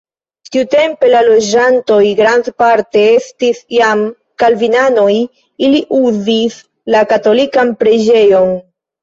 Tiutempe 0.53 1.09
la 1.09 1.19
loĝantoj 1.25 1.99
grandparte 2.19 3.03
estis 3.17 3.59
jam 3.75 4.01
kalvinanoj, 4.45 5.13
ili 5.69 5.83
uzis 6.01 6.59
la 6.97 7.05
katolikan 7.15 7.77
preĝejon. 7.85 8.53